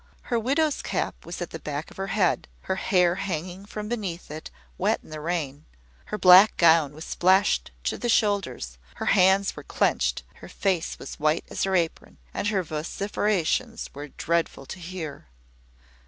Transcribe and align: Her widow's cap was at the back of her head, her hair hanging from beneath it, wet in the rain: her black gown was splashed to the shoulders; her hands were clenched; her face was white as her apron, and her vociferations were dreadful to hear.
Her 0.23 0.39
widow's 0.39 0.81
cap 0.81 1.27
was 1.27 1.43
at 1.43 1.51
the 1.51 1.59
back 1.59 1.91
of 1.91 1.97
her 1.97 2.07
head, 2.07 2.47
her 2.61 2.77
hair 2.77 3.13
hanging 3.17 3.67
from 3.67 3.87
beneath 3.87 4.31
it, 4.31 4.49
wet 4.75 4.99
in 5.03 5.11
the 5.11 5.21
rain: 5.21 5.65
her 6.05 6.17
black 6.17 6.57
gown 6.57 6.93
was 6.95 7.05
splashed 7.05 7.69
to 7.83 7.99
the 7.99 8.09
shoulders; 8.09 8.79
her 8.95 9.05
hands 9.13 9.55
were 9.55 9.61
clenched; 9.61 10.23
her 10.37 10.49
face 10.49 10.97
was 10.97 11.19
white 11.19 11.45
as 11.51 11.65
her 11.65 11.75
apron, 11.75 12.17
and 12.33 12.47
her 12.47 12.63
vociferations 12.63 13.91
were 13.93 14.07
dreadful 14.07 14.65
to 14.65 14.79
hear. 14.79 15.27